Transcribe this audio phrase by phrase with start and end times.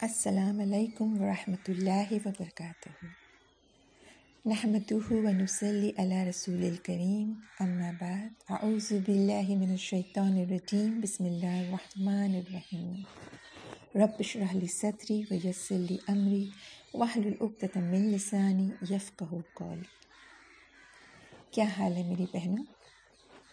[0.00, 3.06] السلام علیکم ورحمۃ اللہ وبرکاتہ۔
[4.46, 12.34] نحمده ونصلي على رسول الكريم اما بعد، اعوذ باللہ من الشیطان الرجیم، بسم اللہ الرحمن
[12.34, 12.92] الرحیم۔
[13.94, 16.50] رب اشرح لي صدری ویسر لي امری،
[16.94, 19.88] واحلل عقدۃ من لسانی یفقهوا قولی۔
[21.50, 22.64] کیا حال ہے میری بہنوں؟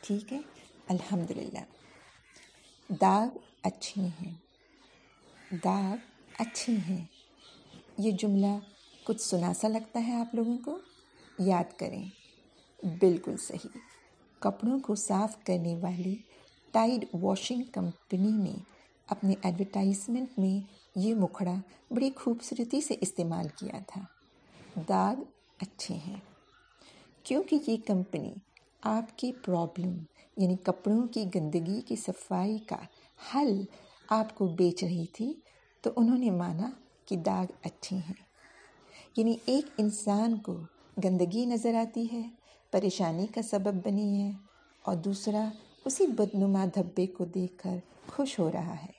[0.02, 0.39] ٹھیک ہے؟
[0.88, 1.64] الحمدللہ۔
[2.89, 4.34] داغ اچھی ہیں۔
[5.64, 5.96] داغ
[6.39, 7.06] اچھی ہیں۔
[7.98, 8.60] یہ جملہ
[9.04, 10.80] کچھ سنا سا لگتا ہے آپ لوگوں کو؟
[11.39, 12.06] یاد کریں،
[12.84, 13.78] بالکل صحیح۔
[14.40, 16.16] کپڑوں کو صاف کرنے والی
[16.71, 18.56] ٹائڈ واشنگ کمپنی نے
[19.07, 21.54] اپنے ایڈورٹائزمنٹ میں یہ مکھڑا
[21.92, 24.02] بڑی خوبصورتی سے استعمال کیا تھا۔
[24.90, 25.15] داغ
[25.62, 26.20] اچھے ہیں۔
[27.24, 28.34] کیونکہ یہ کمپنی
[28.82, 29.98] آپ کی پرابلم
[30.38, 32.78] یعنی کپڑوں کی گندگی کی صفائی کا
[33.34, 33.64] حل
[34.09, 35.34] آپ کو بیچ رہی تھی
[35.86, 36.70] تو انہوں نے مانا
[37.06, 38.14] کہ داغ اچھے ہیں۔
[39.18, 40.58] یعنی ایک انسان کو
[41.04, 42.30] گندگی نظر آتی ہے،
[42.72, 44.32] پریشانی کا سبب بنی ہے،
[44.84, 45.50] اور دوسرا
[45.86, 48.92] اسی بدنما دھبے کو دیکھ کر خوش ہو رہا ہے،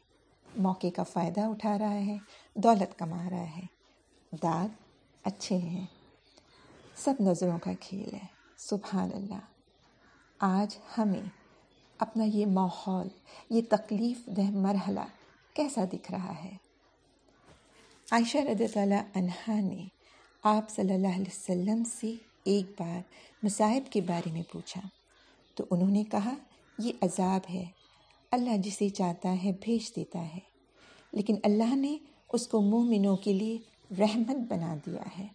[0.56, 2.16] موقع کا فائدہ اٹھا رہا ہے،
[2.54, 3.62] دولت کما رہا ہے۔
[4.42, 4.66] داغ
[5.22, 5.86] اچھے ہیں۔
[6.96, 9.40] سب نظروں کا کھیل ہے۔ سبحان اللہ۔
[10.38, 11.28] آج ہمیں
[11.98, 13.08] اپنا یہ ماحول،
[13.50, 15.06] یہ تکلیف دہ مرحلہ
[15.54, 16.65] کیسا دکھ رہا ہے؟
[18.12, 19.88] عائشہ رضی اللہ عنہ نے
[20.42, 23.00] آپ صلی اللہ علیہ وسلم سے ایک بار
[23.42, 24.80] مصائب کے بارے میں پوچھا۔
[25.54, 26.34] تو انہوں نے کہا،
[26.78, 27.64] یہ عذاب ہے۔
[28.30, 30.38] اللہ جسے چاہتا ہے بھیج دیتا ہے۔
[31.12, 31.98] لیکن اللہ نے
[32.32, 33.58] اس کو مومنوں کے لیے
[33.98, 35.26] رحمت بنا دیا ہے۔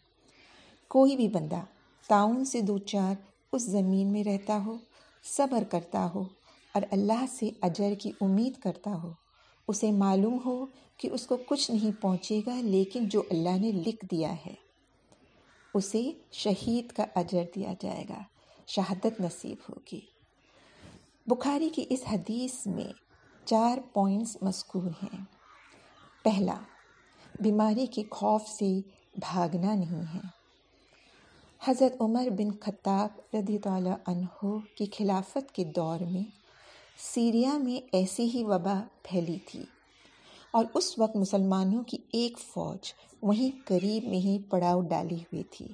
[0.87, 1.61] کوئی بھی بندہ
[2.07, 3.15] تعاون سے دو چار
[3.53, 4.77] اس زمین میں رہتا ہو،
[5.23, 6.23] صبر کرتا ہو
[6.73, 9.20] اور اللہ سے اجر کی امید کرتا ہو
[9.71, 10.65] اسے معلوم ہو
[10.97, 14.53] کہ اس کو کچھ نہیں پہنچے گا، لیکن جو اللہ نے لکھ دیا ہے،
[15.73, 18.21] اسے شہید کا اجر دیا جائے گا،
[18.67, 19.99] شہادت نصیب ہوگی۔
[21.27, 22.93] بخاری کی اس حدیث میں
[23.45, 25.23] چار پوائنٹس مذکور ہیں۔
[26.23, 26.57] پہلا،
[27.39, 28.79] بیماری کے خوف سے
[29.15, 30.41] بھاگنا نہیں ہے۔
[31.63, 36.40] حضرت عمر بن خطاب رضی اللہ عنہ کی خلافت کے دور میں
[36.97, 39.63] سیریا میں ایسی ہی وبا پھیلی تھی۔
[40.51, 45.67] اور اس وقت مسلمانوں کی ایک فوج وہیں قریب میں ہی پڑاؤ ڈالی ہوئی تھی۔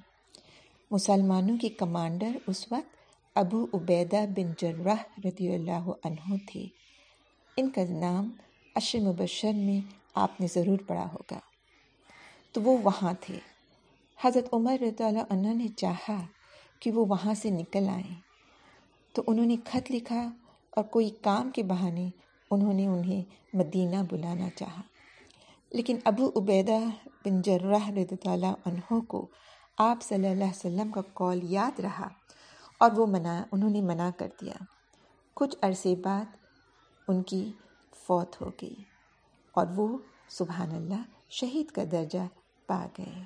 [0.92, 2.96] مسلمانوں کے کمانڈر اس وقت
[3.36, 4.96] ابو عبیدہ بن جرح
[5.26, 6.66] رضی اللہ عنہ تھے۔
[7.58, 8.30] ان کا نام
[8.76, 11.40] اشر مبشر میں آپ نے ضرور پڑھا ہوگا۔
[12.52, 13.40] تو وہ وہاں تھے۔
[14.22, 16.26] حضرت عمر رضی اللہ عنہ نے چاہا
[16.80, 18.16] کہ وہ وہاں سے نکل آئیں۔
[19.14, 20.30] تو انہوں نے خط لکھا
[20.78, 22.10] اور کوئی کام کے بہانے
[22.52, 23.24] انہوں نے انہیں
[23.54, 24.82] مدینہ بلانا چاہا۔
[25.72, 26.78] لیکن ابو عبیدہ
[27.26, 29.28] بن جرح رضی اللہ عنہ کو
[29.78, 32.08] آپ صلی اللہ علیہ وسلم کا کال یاد رہا
[32.80, 34.54] اور وہ منع، انہوں نے منع کر دیا۔
[35.34, 36.26] کچھ عرصے بعد
[37.08, 37.52] ان کی
[37.96, 38.76] فوت ہو گئی
[39.52, 39.98] اور وہ
[40.30, 42.28] سبحان اللہ شہید کا درجہ
[42.68, 43.24] پا گئے۔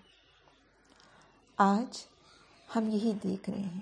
[1.58, 2.06] آج
[2.76, 3.82] ہم یہی دیکھ رہے ہیں،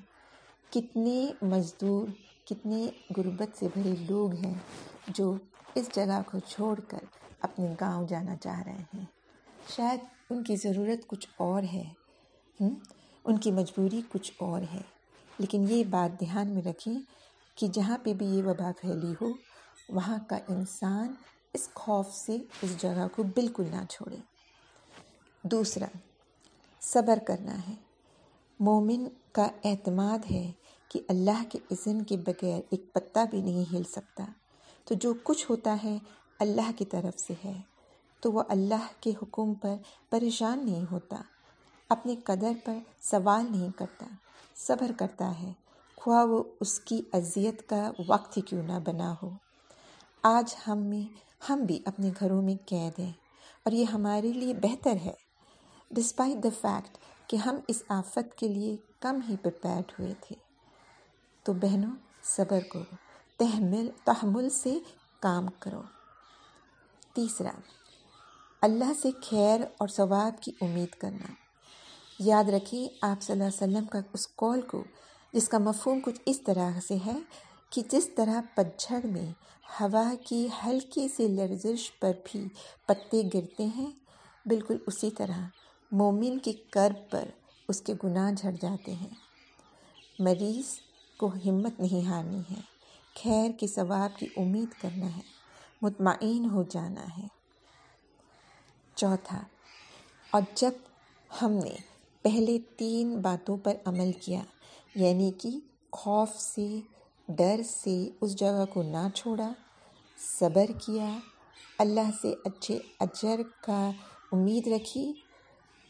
[0.70, 2.08] کتنے مزدور
[2.50, 4.54] کتنے غربت سے بھرے لوگ ہیں
[5.08, 5.36] جو
[5.76, 6.98] اس جگہ کو چھوڑ کر
[7.42, 9.06] اپنے گاؤں جانا چاہ رہے ہیں۔
[9.76, 10.00] شاید
[10.30, 11.84] ان کی ضرورت کچھ اور ہے۔
[13.24, 14.82] ان کی مجبوری کچھ اور ہے۔
[15.38, 16.94] لیکن یہ بات دھیان میں رکھیں
[17.56, 19.28] کہ جہاں پہ بھی یہ وبا پھیلی ہو،
[19.90, 21.14] وہاں کا انسان
[21.54, 24.18] اس خوف سے اس جگہ کو بالکل نہ چھوڑے۔
[25.44, 25.86] دوسرا،
[26.82, 27.74] صبر کرنا ہے۔
[28.60, 30.52] مومن کا اعتماد ہے
[30.90, 34.26] کہ اللہ کے اذن کے بغیر ایک پتا بھی نہیں ہل سکتا۔
[34.86, 35.98] تو جو کچھ ہوتا ہے
[36.40, 37.62] اللہ کی طرف سے ہے،
[38.20, 39.76] تو وہ اللہ کے حکم پر
[40.10, 41.22] پریشان نہیں ہوتا
[41.90, 44.06] اپنے قدر پر سوال نہیں کرتا،
[44.56, 45.52] صبر کرتا ہے۔
[45.98, 49.30] خواہ وہ اس کی اذیت کا وقت ہی کیوں نہ بنا ہو۔
[50.24, 51.14] آج ہم میں،
[51.50, 53.14] ہم بھی اپنے گھروں میں قید ہیں
[53.66, 55.14] اور یہ ہمارے لیے بہتر ہے۔
[55.92, 56.98] ڈسپائٹ دا فیکٹ
[57.30, 60.49] کہ ہم اس آفت کے لیے کم ہی پریپیئرڈ ہوئے تھے۔
[61.44, 62.96] تو بہنوں، صبر کرو۔
[63.38, 64.78] تحمل تحمل سے
[65.20, 65.82] کام کرو۔
[67.14, 67.52] تیسرا،
[68.62, 71.34] اللہ سے خیر اور ثواب کی امید کرنا۔
[72.20, 74.84] یاد رکھیے آپ صلی اللہ علیہ وسلم کا اس کال کو،
[75.34, 77.20] جس کا مفہوم کچھ اس طرح سے ہے
[77.70, 79.34] کہ جس طرح پتجھڑ میں
[79.82, 82.48] ہوا کی ہلکی سی لرزش پر بھی
[82.86, 83.92] پتے گرتے ہیں،
[84.46, 85.40] بالکل اسی طرح
[85.92, 87.30] مومن کی کرب پر
[87.68, 89.14] اس کے گناہ جھڑ جاتے ہیں۔
[90.20, 90.89] مریض
[91.20, 92.62] کو ہمت نہیں ہارنی ہے۔
[93.24, 95.22] خیر کے ثواب کی امید کرنا ہے۔
[95.82, 97.28] مطمئن ہو جانا ہے۔
[98.96, 99.42] چوتھا،
[100.32, 100.72] اور جب
[101.42, 101.76] ہم نے
[102.22, 104.42] پہلے تین باتوں پر عمل کیا
[104.96, 105.50] یعنی کہ
[105.92, 106.68] خوف سے،
[107.28, 109.52] ڈر سے اس جگہ کو نہ چھوڑا،
[110.40, 111.10] صبر کیا،
[111.78, 113.92] اللہ سے اچھے اجر کا
[114.32, 115.14] امید رکھی،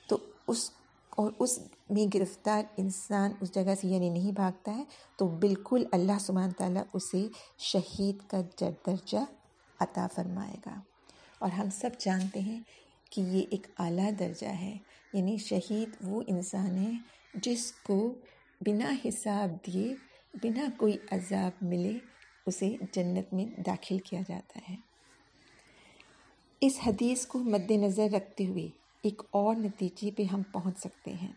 [0.07, 0.17] تو
[0.47, 0.69] اس
[1.09, 4.83] اور اس میں گرفتار انسان اس جگہ سے یعنی نہیں بھاگتا ہے،
[5.17, 7.27] تو بالکل اللہ سبحانہ تعالیٰ اسے
[7.57, 9.17] شہید کا درجہ
[9.79, 10.81] عطا فرمائے گا۔
[11.39, 12.59] اور ہم سب جانتے ہیں
[13.11, 14.77] کہ یہ ایک اعلیٰ درجہ ہے۔
[15.13, 16.91] یعنی شہید وہ انسان ہے
[17.33, 18.13] جس کو
[18.61, 19.95] بنا حساب دیے،
[20.33, 21.97] بنا کوئی عذاب ملے،
[22.47, 24.75] اسے جنت میں داخل کیا جاتا ہے۔
[26.61, 28.67] اس حدیث کو مد نظر رکھتے ہوئے
[29.03, 31.33] ایک اور نتیجے پہ ہم پہنچ سکتے ہیں۔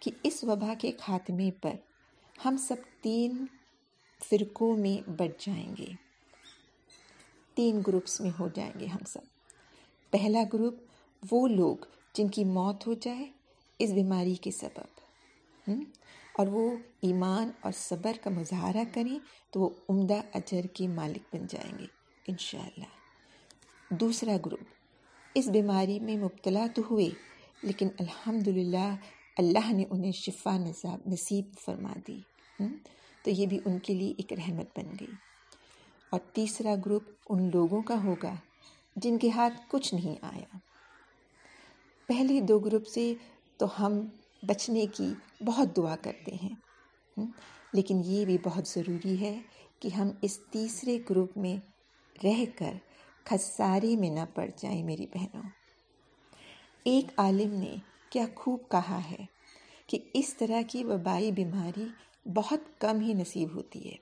[0.00, 1.72] کہ اس وبا کے خاتمے پر
[2.44, 3.46] ہم سب تین
[4.24, 5.86] فرقوں میں بٹ جائیں گے۔
[7.54, 9.20] تین گروپس میں ہو جائیں گے ہم سب۔
[10.10, 10.74] پہلا گروپ
[11.30, 11.76] وہ لوگ
[12.14, 13.30] جن کی موت ہو جائے
[13.78, 14.98] اس بیماری کے سبب۔
[16.32, 19.18] اور وہ ایمان اور صبر کا مظاہرہ کریں
[19.50, 21.86] تو وہ عمدہ اجر کے مالک بن جائیں گے،
[22.26, 22.84] انشاءاللہ۔
[23.94, 24.64] دوسرا گروپ،
[25.34, 27.10] اس بیماری میں مبتلا تو ہوئے
[27.62, 28.94] لیکن الحمد للہ
[29.38, 32.20] اللہ نے انہیں شفا نصاب نصیب فرما دی۔
[33.24, 35.14] تو یہ بھی ان کے لیے ایک رحمت بن گئی۔
[36.10, 38.34] اور تیسرا گروپ ان لوگوں کا ہوگا
[38.96, 40.58] جن کے ہاتھ کچھ نہیں آیا۔
[42.06, 43.14] پہلے دو گروپ سے
[43.56, 44.00] تو ہم
[44.42, 45.14] بچنے کی
[45.44, 46.54] بہت دعا کرتے ہیں۔
[47.72, 49.40] لیکن یہ بھی بہت ضروری ہے
[49.80, 51.56] کہ ہم اس تیسرے گروپ میں
[52.24, 52.72] رہ کر
[53.24, 55.42] خساری میں نہ پڑ جائیں میری بہنوں۔
[56.84, 57.76] ایک عالم نے
[58.10, 59.24] کیا خوب کہا ہے
[59.86, 61.86] کہ اس طرح کی وبائی بیماری
[62.34, 63.96] بہت کم ہی نصیب ہوتی ہے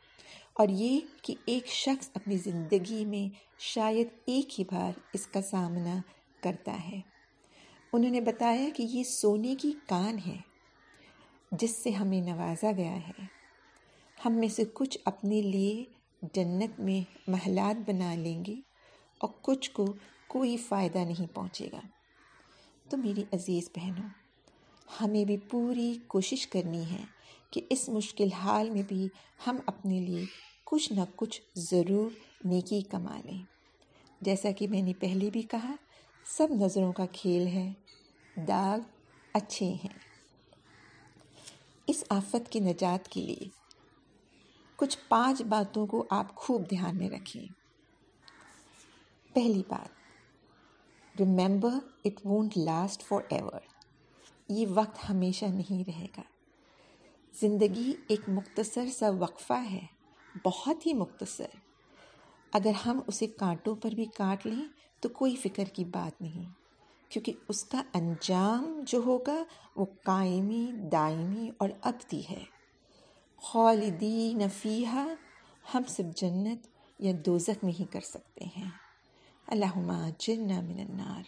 [0.52, 5.98] اور یہ کہ ایک شخص اپنی زندگی میں شاید ایک ہی بار اس کا سامنا
[6.40, 7.00] کرتا ہے۔
[7.92, 10.36] انہوں نے بتایا کہ یہ سونے کی کان ہے،
[11.52, 13.24] جس سے ہمیں نوازا گیا ہے۔
[14.24, 15.84] ہم میں سے کچھ اپنے لیے
[16.34, 18.54] جنت میں محلات بنا لیں گے
[19.18, 19.86] اور کچھ کو
[20.26, 21.80] کوئی فائدہ نہیں پہنچے گا۔
[22.88, 24.08] تو میری عزیز بہنوں،
[25.00, 27.04] ہمیں بھی پوری کوشش کرنی ہے
[27.50, 29.08] کہ اس مشکل حال میں بھی
[29.46, 30.24] ہم اپنے لیے
[30.64, 32.10] کچھ نہ کچھ ضرور
[32.44, 33.42] نیکی کما لیں۔
[34.20, 35.74] جیسا کہ میں نے پہلے بھی کہا،
[36.26, 37.72] سب نظروں کا کھیل ہے،
[38.36, 38.78] داغ
[39.32, 39.98] اچھے ہیں۔
[41.86, 43.48] اس آفت کی نجات کے لیے
[44.76, 47.46] کچھ پانچ باتوں کو آپ خوب دھیان میں رکھیں۔
[49.34, 49.95] پہلی بات
[51.18, 51.74] remember
[52.04, 53.60] it won't last forever
[54.48, 56.22] یہ وقت ہمیشہ نہیں رہے گا۔
[57.40, 59.86] زندگی ایک مختصر سا وقفہ ہے،
[60.44, 61.56] بہت ہی مختصر۔
[62.52, 64.64] اگر ہم اسے کانٹوں پر بھی کاٹ لیں
[65.00, 66.50] تو کوئی فکر کی بات نہیں،
[67.08, 69.42] کیونکہ اس کا انجام جو ہوگا
[69.76, 72.44] وہ قائمی، دائمی اور ابدی ہے۔
[73.42, 75.06] خالدی نفیحہ
[75.74, 76.66] ہم سب جنت
[76.98, 78.70] یا دوزک میں ہی کر سکتے ہیں۔
[79.46, 81.22] اللہم جرنا من النار۔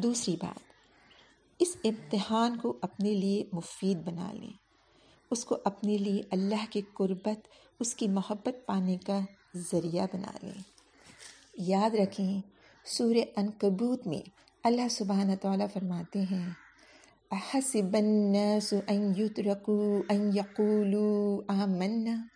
[0.00, 0.60] دوسری بات،
[1.58, 4.52] اس امتحان کو اپنے لیے مفید بنا لیں۔
[5.30, 7.48] اس کو اپنے لیے اللہ کی قربت،
[7.80, 9.18] اس کی محبت پانے کا
[9.56, 10.62] ذریعہ بنا لیں۔
[11.54, 12.40] یاد رکھیں
[12.84, 14.30] سور انکبوت میں
[14.64, 16.50] اللہ سبحانہ تعالیٰ فرماتے ہیں،
[17.30, 22.26] احسب الناس ان يتركوا ان يقولوا آمنا۔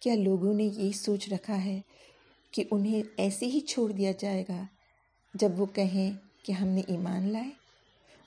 [0.00, 1.80] کیا لوگوں نے یہی سوچ رکھا ہے
[2.58, 4.66] کہ انہیں ایسے ہی چھوڑ دیا جائے گا
[5.34, 6.12] جب وہ کہیں
[6.42, 7.50] کہ ہم نے ایمان لائے۔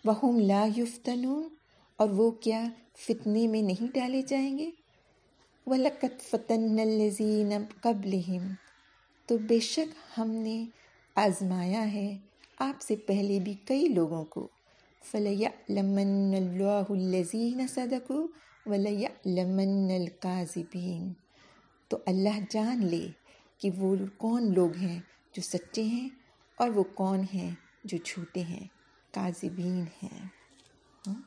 [0.05, 1.49] وہ لا یفتنون
[1.97, 2.63] اور وہ کیا
[2.97, 4.69] فتنے میں نہیں ڈالے جائیں گے؟
[5.65, 8.21] وہ لقت فتن الزین قبل
[9.25, 10.65] تو بے شک ہم نے
[11.15, 12.17] آزمایا ہے
[12.59, 14.47] آپ سے پہلے بھی کئی لوگوں کو۔
[15.11, 18.11] فلیہ لمن اللہ الزین صدق
[18.65, 21.13] ولیہ لمن القاذبین
[21.87, 23.07] تو اللہ جان لے
[23.61, 24.99] کہ وہ کون لوگ ہیں
[25.33, 26.09] جو سچے ہیں
[26.55, 28.67] اور وہ کون ہیں جو جھوٹے ہیں،
[29.13, 30.27] کاذبین ہیں۔
[31.07, 31.21] ہاں؟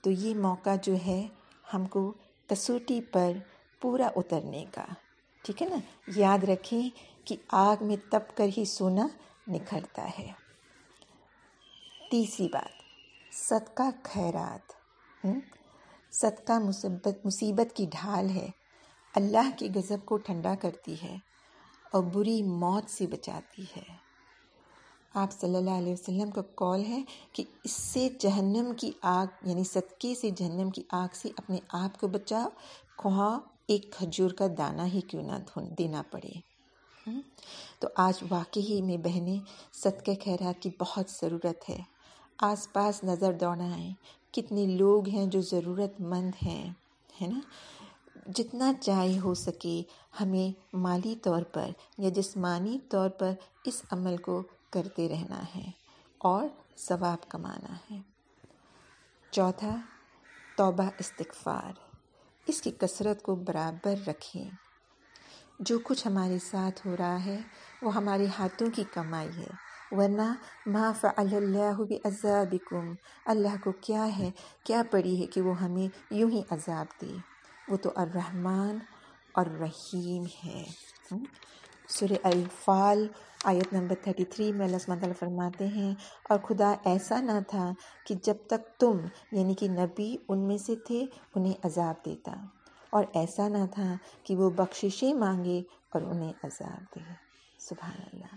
[0.00, 1.28] تو یہ موقع جو ہے
[1.74, 2.14] ہم کو
[2.46, 3.32] کسوٹی پر
[3.80, 4.84] پورا اترنے کا،
[5.42, 5.76] ٹھیک ہے نا؟
[6.16, 6.90] یاد رکھیں
[7.24, 9.08] کہ آگ میں تپ کر ہی سونا
[9.48, 10.32] نکھرتا ہے۔
[12.10, 12.82] تیسری بات،
[13.34, 14.72] صدقہ خیرات۔
[16.12, 18.48] صدقہ مصیبت مصیبت کی ڈھال ہے۔
[19.14, 21.16] اللہ کے غضب کو ٹھنڈا کرتی ہے
[21.92, 24.10] اور بری موت سے بچاتی ہے۔
[25.14, 27.02] آپ صلی اللہ علیہ وسلم کا کال ہے
[27.32, 32.00] کہ اس سے جہنم کی آگ یعنی صدقے سے جہنم کی آگ سے اپنے آپ
[32.00, 32.48] کو بچاؤ
[33.02, 36.50] کہاں ایک کھجور کا دانہ ہی کیوں نہ دینا پڑے۔
[37.78, 39.38] تو آج واقعی میں بہنیں،
[39.72, 41.82] صدقہ خیرات کی بہت ضرورت ہے۔
[42.38, 43.94] آس پاس نظر دوڑائیں۔
[44.30, 46.70] کتنے لوگ ہیں جو ضرورت مند ہیں،
[47.22, 47.40] ہے نا؟
[48.26, 49.82] جتنا چاہے ہو سکے،
[50.20, 53.32] ہمیں مالی طور پر یا جسمانی طور پر
[53.64, 55.70] اس عمل کو کرتے رہنا ہے
[56.18, 56.48] اور
[56.78, 58.00] ثواب کمانا ہے۔
[59.30, 59.76] چوتھا،
[60.56, 61.72] توبہ استغفار۔
[62.46, 64.50] اس کی کثرت کو برابر رکھیں۔
[65.60, 67.40] جو کچھ ہمارے ساتھ ہو رہا ہے،
[67.82, 70.34] وہ ہمارے ہاتھوں کی کمائی ہے۔ ورنہ،
[70.66, 72.92] ما فعل اللہ بعذابکم،
[73.24, 74.30] اللہ کو کیا ہے،
[74.64, 77.29] کیا پڑی ہے کہ وہ ہمیں یوں ہی عذاب دے؟
[77.70, 78.78] وہ تو الرحمن
[79.32, 80.64] اور رحیم ہے
[81.88, 83.06] سورہ الفال
[83.44, 85.94] آیت نمبر 33 میں اللہ تعالیٰ فرماتے ہیں،
[86.28, 87.72] اور خدا ایسا نہ تھا
[88.06, 88.98] کہ جب تک تم
[89.32, 92.32] یعنی کہ نبی، ان میں سے تھے، انہیں عذاب دیتا۔
[92.90, 97.00] اور ایسا نہ تھا کہ وہ بخششیں مانگے اور انہیں عذاب دے۔
[97.58, 98.36] سبحان اللہ۔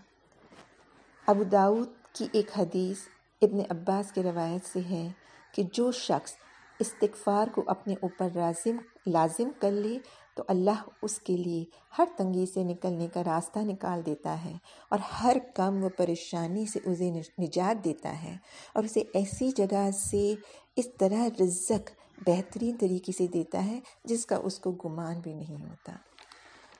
[1.28, 2.98] ابو داود کی ایک حدیث
[3.42, 5.12] ابن عباس کے روایت سے ہے
[5.52, 6.34] کہ جو شخص
[6.80, 10.00] استغفار کو اپنے اوپر لازم لازم کر لے
[10.36, 11.66] تو اللہ اس کے لیے
[11.98, 14.54] ہر تنگی سے نکلنے کا راستہ نکال دیتا ہے
[14.90, 18.38] اور ہر کم و پریشانی سے اسے نجات دیتا ہے
[18.74, 20.34] اور اسے ایسی جگہ سے
[20.76, 21.92] اس طرح رزق
[22.28, 25.94] بہترین طریقے سے دیتا ہے جس کا اس کو گمان بھی نہیں ہوتا۔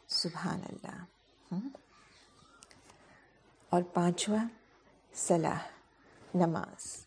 [0.08, 1.04] سبحان اللہ
[3.70, 4.46] اور پانچواں،
[5.14, 5.58] صلاح،
[6.36, 7.06] نماز۔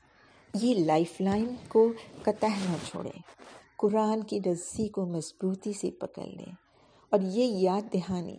[0.55, 1.93] یہ لائف لائن کو
[2.23, 3.23] قطع نہ چھوڑیں
[3.77, 6.53] قرآن کی رسی کو مضبوطی سے پکڑ لیں
[7.11, 8.37] اور یہ یاد دہانی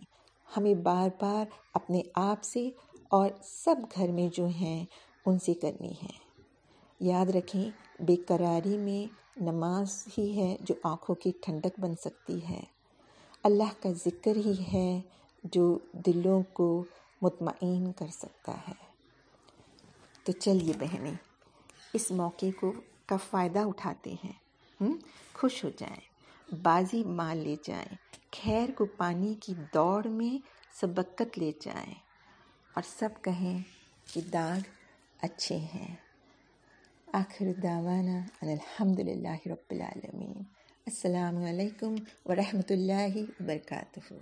[0.56, 2.70] ہمیں بار بار اپنے آپ سے
[3.08, 4.84] اور سب گھر میں جو ہیں
[5.26, 6.28] ان سے کرنی ہے۔
[7.00, 12.62] یاد رکھیں، بے قراری میں نماز ہی ہے جو آنکھوں کی ٹھنڈک بن سکتی ہے۔
[13.42, 15.00] اللہ کا ذکر ہی ہے
[15.44, 16.84] جو دلوں کو
[17.22, 18.88] مطمئن کر سکتا ہے۔
[20.24, 21.14] تو چلیے بہنیں،
[21.94, 22.72] اس موقع کو
[23.06, 24.47] کا فائدہ اٹھاتے ہیں؟
[25.32, 26.08] خوش ہو جائیں۔
[26.54, 27.96] بازی مار لے جائیں۔
[28.32, 30.46] خیر کو پانی کی دوڑ میں
[30.80, 31.94] سبقت لے جائیں۔
[32.74, 33.62] اور سب کہیں
[34.14, 34.58] کہ داغ
[35.22, 35.96] اچھے ہیں۔
[37.12, 40.34] آخر داوانہ الحمد للہ رب العالمین۔
[40.86, 41.94] السلام علیکم
[42.24, 44.14] ورحمۃ اللہ وبرکاتہ۔